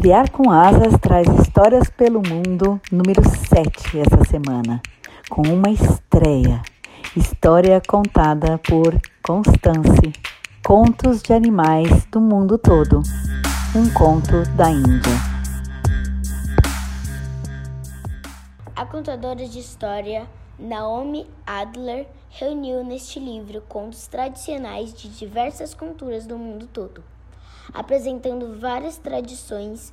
[0.00, 4.80] Criar com Asas traz Histórias pelo Mundo número 7 essa semana,
[5.28, 6.62] com uma estreia.
[7.14, 10.10] História contada por Constance.
[10.64, 13.02] Contos de animais do mundo todo.
[13.76, 15.12] Um conto da Índia.
[18.74, 20.26] A contadora de história
[20.58, 27.04] Naomi Adler reuniu neste livro contos tradicionais de diversas culturas do mundo todo
[27.72, 29.92] apresentando várias tradições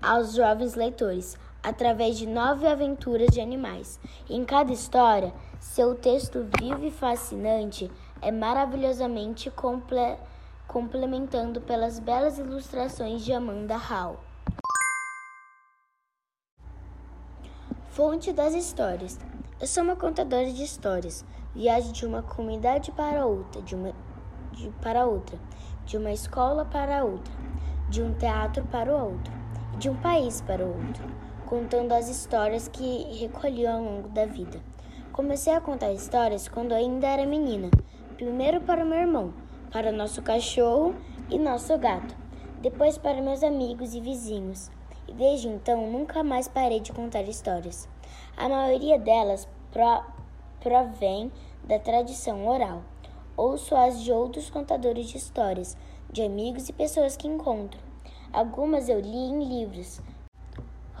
[0.00, 4.00] aos jovens leitores, através de nove aventuras de animais.
[4.28, 7.90] Em cada história, seu texto vivo e fascinante
[8.22, 10.16] é maravilhosamente comple
[10.66, 14.20] complementando pelas belas ilustrações de Amanda Hall.
[17.88, 19.18] Fonte das histórias.
[19.60, 21.24] Eu sou uma contadora de histórias.
[21.54, 23.92] Viajo de uma comunidade para outra, de uma
[24.60, 25.38] de, para outra
[25.90, 27.32] de uma escola para outra,
[27.88, 29.32] de um teatro para o outro,
[29.76, 31.04] de um país para o outro,
[31.46, 34.60] contando as histórias que recolhi ao longo da vida.
[35.10, 37.70] Comecei a contar histórias quando ainda era menina,
[38.16, 39.34] primeiro para meu irmão,
[39.72, 40.94] para nosso cachorro
[41.28, 42.14] e nosso gato,
[42.60, 44.70] depois para meus amigos e vizinhos.
[45.08, 47.88] E desde então nunca mais parei de contar histórias.
[48.36, 50.04] A maioria delas pro,
[50.60, 51.32] provém
[51.64, 52.84] da tradição oral
[53.42, 55.74] Ouço as de outros contadores de histórias,
[56.12, 57.80] de amigos e pessoas que encontro.
[58.30, 59.98] Algumas eu li em livros.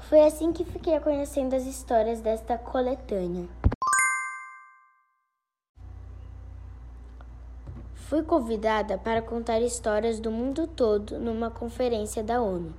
[0.08, 3.46] Foi assim que fiquei conhecendo as histórias desta coletânea.
[7.92, 12.72] Fui convidada para contar histórias do mundo todo numa conferência da ONU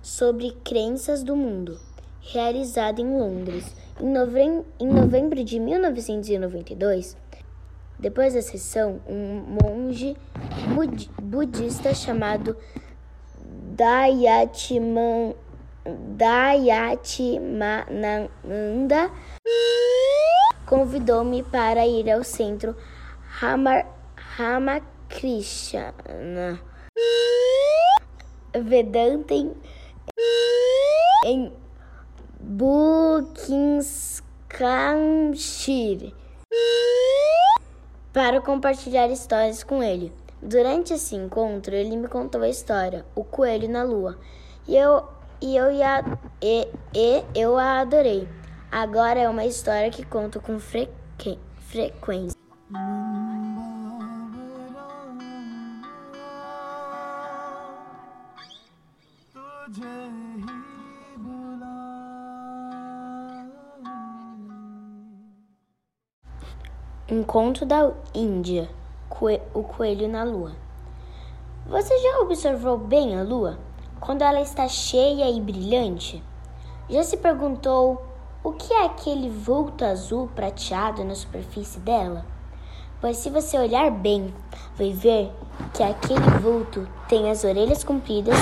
[0.00, 1.76] sobre crenças do mundo,
[2.20, 7.16] realizada em Londres em novembro de 1992.
[7.98, 10.16] Depois da sessão, um monge
[11.20, 12.56] budista chamado
[13.74, 15.34] Dayatman,
[16.16, 19.10] Dayatmananda
[20.66, 22.76] convidou-me para ir ao centro
[24.36, 25.94] Ramakrishna.
[28.54, 29.52] Vedanta em,
[31.24, 31.52] em
[38.18, 40.12] para compartilhar histórias com ele.
[40.42, 44.18] Durante esse encontro, ele me contou a história O Coelho na Lua
[44.66, 45.04] e eu,
[45.40, 46.04] e eu, ia,
[46.42, 48.26] e, e eu a adorei.
[48.72, 52.37] Agora é uma história que conto com frequ, frequência.
[67.38, 68.68] Encontro da Índia,
[69.54, 70.56] o coelho na lua.
[71.68, 73.60] Você já observou bem a lua
[74.00, 76.20] quando ela está cheia e brilhante?
[76.90, 78.04] Já se perguntou
[78.42, 82.26] o que é aquele vulto azul prateado na superfície dela?
[83.00, 84.34] Pois se você olhar bem,
[84.74, 85.30] vai ver
[85.72, 88.36] que aquele vulto tem as orelhas compridas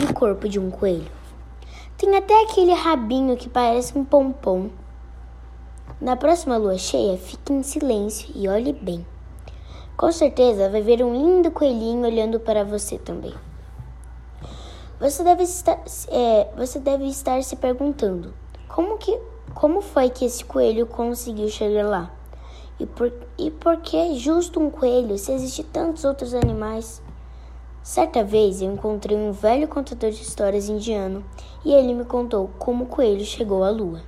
[0.00, 1.12] e o corpo de um coelho.
[1.98, 4.70] Tem até aquele rabinho que parece um pompom.
[6.00, 9.04] Na próxima lua cheia, fique em silêncio e olhe bem.
[9.96, 13.34] Com certeza vai ver um lindo coelhinho olhando para você também.
[15.00, 18.32] Você deve estar, é, você deve estar se perguntando
[18.68, 19.18] como, que,
[19.52, 22.14] como foi que esse coelho conseguiu chegar lá?
[22.78, 27.02] E por, e por que justo um coelho se existem tantos outros animais?
[27.82, 31.24] Certa vez eu encontrei um velho contador de histórias indiano
[31.64, 34.00] e ele me contou como o coelho chegou à lua.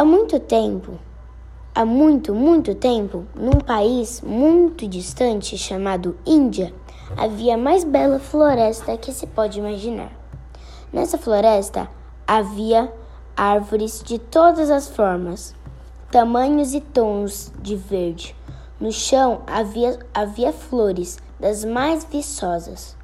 [0.00, 0.98] Há muito tempo,
[1.74, 6.72] há muito, muito tempo, num país muito distante chamado Índia,
[7.18, 10.10] havia a mais bela floresta que se pode imaginar.
[10.90, 11.86] Nessa floresta
[12.26, 12.90] havia
[13.36, 15.54] árvores de todas as formas,
[16.10, 18.34] tamanhos e tons de verde.
[18.80, 22.96] No chão havia, havia flores das mais viçosas,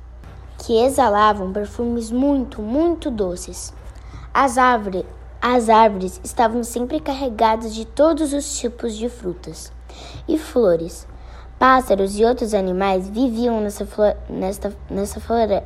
[0.64, 3.74] que exalavam perfumes muito, muito doces.
[4.32, 5.04] As árvores,
[5.40, 9.72] as árvores estavam sempre carregadas de todos os tipos de frutas
[10.28, 11.06] e flores.
[11.58, 15.62] Pássaros e outros animais viviam nessa, flor nessa, nessa, flore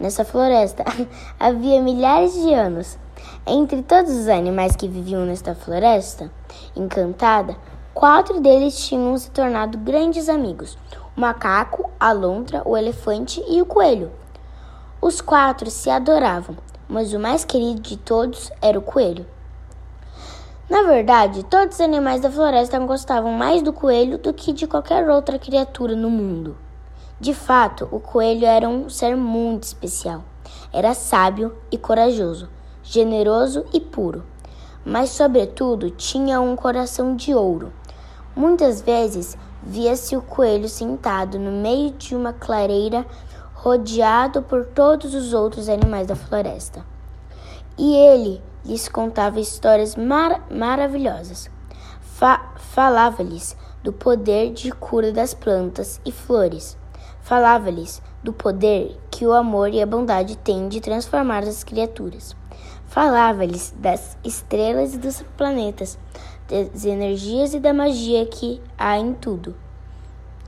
[0.00, 0.82] nessa floresta
[1.38, 2.98] havia milhares de anos.
[3.46, 6.30] Entre todos os animais que viviam nesta floresta
[6.74, 7.56] encantada,
[7.92, 10.78] quatro deles tinham se tornado grandes amigos:
[11.16, 14.10] o macaco, a lontra, o elefante e o coelho.
[15.02, 16.56] Os quatro se adoravam,
[16.88, 19.26] mas o mais querido de todos era o coelho.
[20.68, 25.08] Na verdade, todos os animais da floresta gostavam mais do coelho do que de qualquer
[25.08, 26.56] outra criatura no mundo.
[27.20, 30.24] De fato, o coelho era um ser muito especial.
[30.72, 32.48] Era sábio e corajoso,
[32.82, 34.24] generoso e puro,
[34.84, 37.72] mas, sobretudo, tinha um coração de ouro.
[38.34, 43.06] Muitas vezes via-se o coelho sentado no meio de uma clareira
[43.66, 46.86] rodeado por todos os outros animais da floresta.
[47.76, 51.50] E ele lhes contava histórias mar maravilhosas.
[52.00, 56.78] Fa Falava-lhes do poder de cura das plantas e flores.
[57.22, 62.36] Falava-lhes do poder que o amor e a bondade têm de transformar as criaturas.
[62.86, 65.98] Falava-lhes das estrelas e dos planetas,
[66.48, 69.65] das energias e da magia que há em tudo.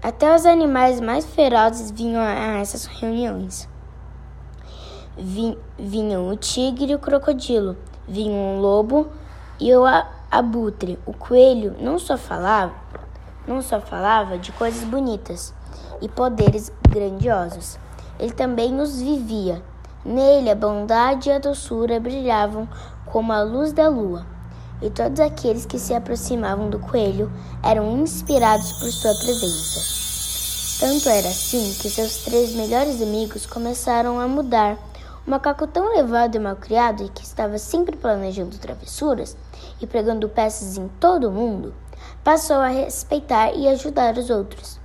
[0.00, 3.69] Até os animais mais ferozes vinham a essas reuniões.
[5.77, 9.09] Vinham o tigre e o crocodilo, vinham o lobo
[9.59, 9.83] e o
[10.31, 11.00] abutre.
[11.05, 12.75] O coelho não só falava,
[13.45, 15.53] não só falava de coisas bonitas
[16.00, 17.77] e poderes grandiosos.
[18.21, 19.61] Ele também os vivia.
[20.05, 22.69] Nele a bondade e a doçura brilhavam
[23.05, 24.25] como a luz da lua,
[24.80, 27.30] e todos aqueles que se aproximavam do coelho
[27.62, 29.98] eram inspirados por sua presença.
[30.80, 34.78] Tanto era assim que seus três melhores amigos começaram a mudar.
[35.26, 39.36] O macaco tão levado e malcriado e que estava sempre planejando travessuras
[39.80, 41.75] e pregando peças em todo o mundo,
[42.22, 44.78] passou a respeitar e ajudar os outros.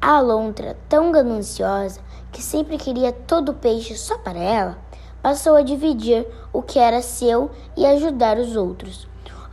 [0.00, 2.00] A alontra, tão gananciosa
[2.32, 4.78] que sempre queria todo o peixe só para ela,
[5.22, 9.06] passou a dividir o que era seu e ajudar os outros.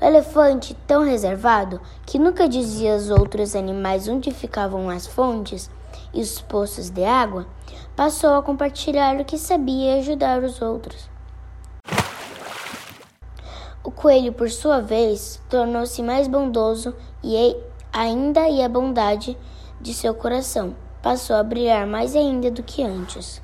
[0.04, 5.72] O elefante, tão reservado que nunca dizia aos outros animais onde ficavam as fontes
[6.14, 7.48] e os poços de água,
[7.96, 11.10] passou a compartilhar o que sabia e ajudar os outros.
[13.82, 17.56] O coelho, por sua vez, tornou-se mais bondoso e
[17.94, 19.38] ainda e a bondade
[19.80, 23.42] de seu coração passou a brilhar mais ainda do que antes.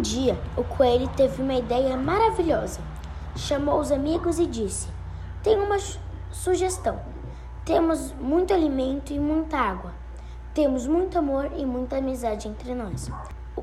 [0.00, 2.80] Um dia, o coelho teve uma ideia maravilhosa.
[3.36, 4.88] Chamou os amigos e disse:
[5.42, 5.76] Tenho uma
[6.30, 6.98] sugestão.
[7.66, 9.92] Temos muito alimento e muita água.
[10.54, 13.10] Temos muito amor e muita amizade entre nós.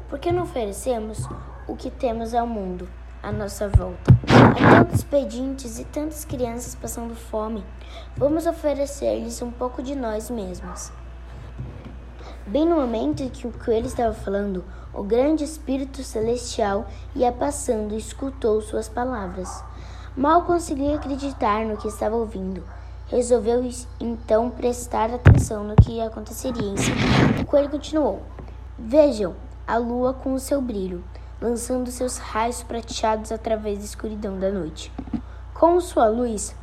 [0.07, 1.27] Por que não oferecemos
[1.67, 2.87] o que temos ao mundo,
[3.23, 4.15] à nossa volta?
[4.29, 7.65] Há tantos pedintes e tantas crianças passando fome.
[8.15, 10.91] Vamos oferecer-lhes um pouco de nós mesmos.
[12.45, 14.63] Bem no momento em que o coelho estava falando,
[14.97, 19.63] o grande Espírito Celestial ia passando e escutou suas palavras.
[20.15, 22.63] Mal conseguia acreditar no que estava ouvindo.
[23.05, 23.63] Resolveu
[23.99, 27.41] então prestar atenção no que aconteceria em seguida.
[27.43, 28.23] O coelho continuou:
[28.75, 29.35] Vejam
[29.67, 31.03] a lua com o seu brilho,
[31.39, 34.91] lançando seus raios prateados através da escuridão da noite.
[35.53, 36.55] Com sua luz,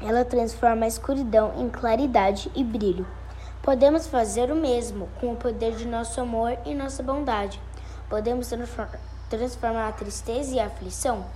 [0.00, 3.06] ela transforma a escuridão em claridade e brilho.
[3.68, 7.60] Podemos fazer o mesmo com o poder de nosso amor e nossa bondade.
[8.08, 8.48] Podemos
[9.28, 11.26] transformar a tristeza e a aflição.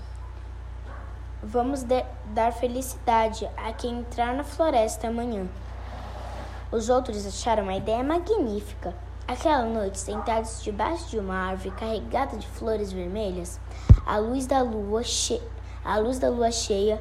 [1.43, 5.46] Vamos dar felicidade a quem entrar na floresta amanhã.
[6.70, 8.94] Os outros acharam a ideia magnífica.
[9.28, 13.61] Aquela noite, sentados debaixo de uma árvore carregada de flores vermelhas,
[14.06, 15.38] à luz da lua, che...
[15.85, 16.99] à luz da lua cheia,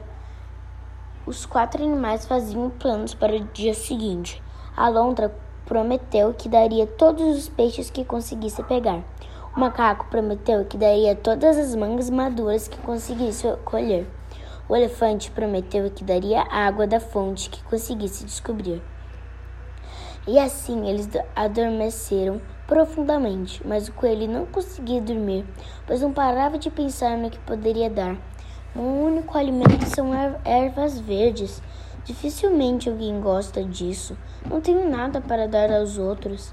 [1.26, 4.44] os quatro animais faziam planos para o dia seguinte.
[4.76, 5.34] A lontra
[5.66, 9.04] prometeu que daria todos os peixes que conseguisse pegar.
[9.56, 14.08] O macaco prometeu que daria todas as mangas maduras que conseguisse colher.
[14.70, 18.82] O elefante prometeu que daria água da fonte que conseguisse descobrir.
[20.26, 25.46] E assim eles adormeceram profundamente, mas o coelho não conseguia dormir,
[25.86, 28.16] pois não parava de pensar no que poderia dar.
[28.74, 31.62] O único alimento são er-, ervas verdes
[32.04, 34.18] Dificilmente alguém gosta disso.
[34.50, 36.52] Não tenho nada para dar aos outros.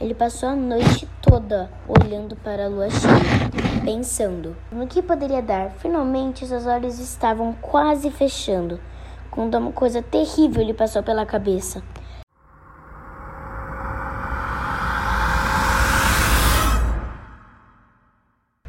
[0.00, 5.70] Ele passou a noite toda olhando para a lua cheia, pensando no que poderia dar.
[5.72, 8.80] Finalmente, seus olhos estavam quase fechando,
[9.30, 11.82] quando uma coisa terrível lhe passou pela cabeça.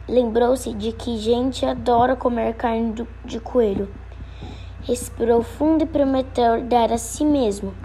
[0.09, 3.89] Lembrou-se de que gente adora comer carne de coelho
[4.87, 7.75] respirou fundo e prometeu dar a si mesmo.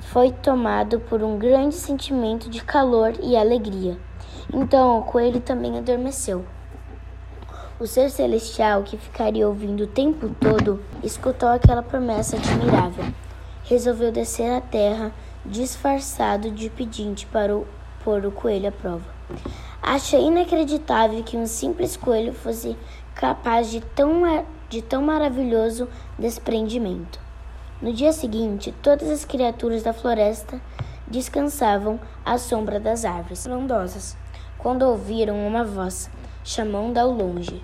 [0.00, 3.98] Foi tomado por um grande sentimento de calor e alegria.
[4.50, 6.44] Então o coelho também adormeceu.
[7.78, 13.04] O ser celestial, que ficaria ouvindo o tempo todo, escutou aquela promessa admirável.
[13.64, 15.12] Resolveu descer à terra
[15.44, 17.66] disfarçado de pedinte para o,
[18.02, 19.04] pôr o coelho à prova.
[19.82, 22.76] Achei inacreditável que um simples coelho fosse
[23.14, 24.24] capaz de tão,
[24.72, 25.86] de tão maravilhoso
[26.18, 27.20] desprendimento.
[27.82, 30.58] No dia seguinte, todas as criaturas da floresta
[31.06, 34.16] descansavam à sombra das árvores frondosas,
[34.56, 36.08] quando ouviram uma voz
[36.42, 37.62] chamando ao longe.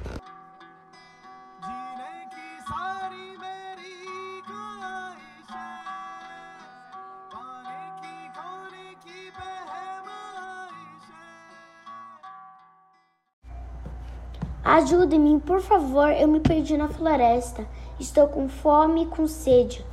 [14.79, 17.67] Ajude-me, por favor, eu me perdi na floresta.
[17.99, 19.85] Estou com fome e com sede.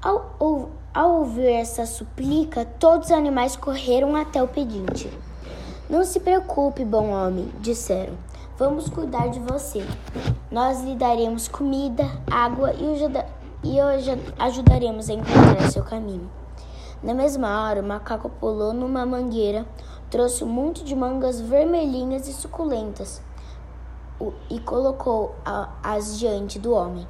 [0.00, 5.12] Ao, ao, ao ouvir essa suplica, todos os animais correram até o pedinte.
[5.90, 8.14] Não se preocupe, bom homem, disseram.
[8.58, 9.84] Vamos cuidar de você.
[10.50, 13.26] Nós lhe daremos comida, água e, ajuda,
[13.62, 13.76] e
[14.38, 16.30] ajudaremos a encontrar seu caminho.
[17.02, 19.66] Na mesma hora, o macaco pulou numa mangueira,
[20.08, 23.20] trouxe um monte de mangas vermelhinhas e suculentas
[24.48, 27.06] e colocou-as diante do homem.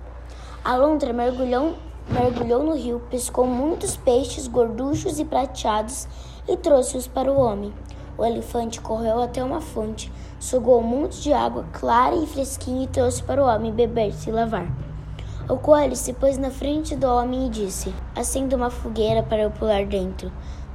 [0.65, 1.75] A lontra mergulhou,
[2.09, 6.07] mergulhou no rio, pescou muitos peixes gorduchos e prateados
[6.47, 7.73] e trouxe-os para o homem.
[8.19, 12.89] O elefante correu até uma fonte, sugou um monte de água clara e fresquinha e
[12.89, 14.67] trouxe para o homem beber e lavar.
[15.49, 19.51] O coelho se pôs na frente do homem e disse: Acenda uma fogueira para eu
[19.51, 20.31] pular dentro,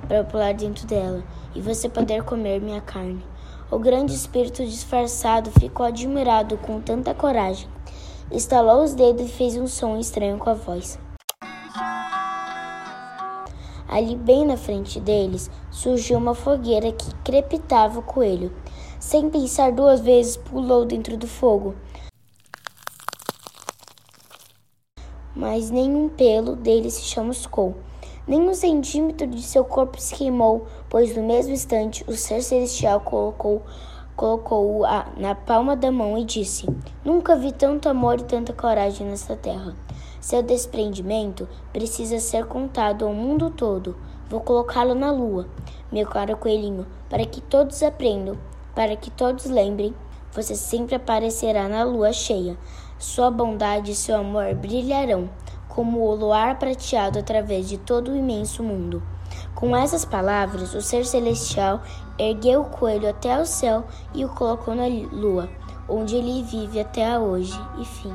[0.08, 1.24] para eu pular dentro dela,
[1.54, 3.24] e você poder comer minha carne.
[3.72, 7.68] O grande espírito disfarçado ficou admirado com tanta coragem.
[8.32, 11.00] Estalou os dedos e fez um som estranho com a voz.
[13.88, 18.54] Ali, bem na frente deles, surgiu uma fogueira que crepitava o coelho.
[19.00, 21.74] Sem pensar duas vezes, pulou dentro do fogo.
[25.36, 27.76] Mas nenhum pelo dele se chamuscou.
[28.28, 33.00] Nem um centímetro de seu corpo se queimou, pois no mesmo instante o ser celestial
[33.02, 33.62] colocou
[34.16, 34.84] colocou-o
[35.18, 36.68] na palma da mão e disse:
[37.04, 39.76] Nunca vi tanto amor e tanta coragem nesta terra.
[40.20, 43.96] Seu desprendimento precisa ser contado ao mundo todo.
[44.28, 45.48] Vou colocá-lo na lua,
[45.92, 48.36] meu caro coelhinho, para que todos aprendam,
[48.74, 49.94] para que todos lembrem.
[50.32, 52.58] Você sempre aparecerá na lua cheia.
[52.98, 55.30] Sua bondade e seu amor brilharão
[55.76, 59.04] como o luar prateado através de todo o imenso mundo.
[59.54, 61.82] Com essas palavras, o ser celestial
[62.18, 65.50] ergueu o coelho até o céu e o colocou na lua,
[65.88, 67.60] onde ele vive até hoje.
[67.78, 68.14] E fim.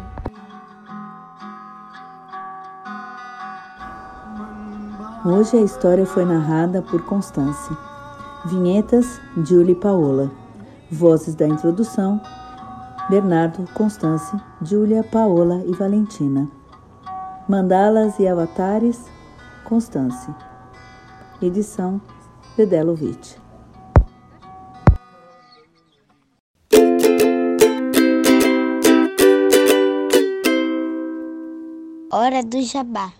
[5.24, 7.76] Hoje a história foi narrada por Constance.
[8.46, 10.30] Vinhetas, Julie Paola.
[10.90, 12.20] Vozes da introdução,
[13.08, 16.59] Bernardo, Constance, Júlia, Paola e Valentina.
[17.50, 19.06] Mandalas e Avatares,
[19.64, 20.32] Constance.
[21.42, 22.00] Edição
[22.56, 23.34] Dedelovitch.
[32.12, 33.19] Hora do Jabá.